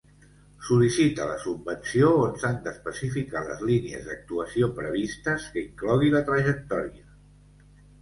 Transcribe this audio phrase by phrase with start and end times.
[0.69, 7.11] Sol·licita la subvenció on s'han d'especificar les línies d'actuació previstes, que inclogui la trajectòria.